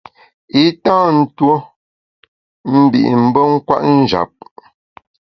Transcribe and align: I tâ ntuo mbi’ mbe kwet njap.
I 0.63 0.65
tâ 0.83 0.95
ntuo 1.17 1.55
mbi’ 2.81 3.01
mbe 3.25 3.41
kwet 3.67 3.83
njap. 3.99 4.31